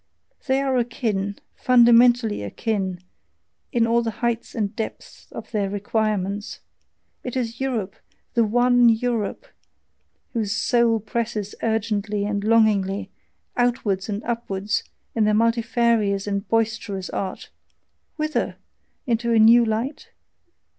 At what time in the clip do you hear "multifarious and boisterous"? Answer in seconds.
15.35-17.11